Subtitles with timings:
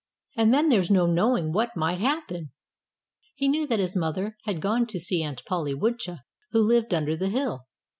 [0.35, 2.49] And then there's no knowing what might happen."
[3.35, 7.15] He knew that his mother had gone to see Aunt Polly Woodchuck, who lived under
[7.15, 7.67] the hill.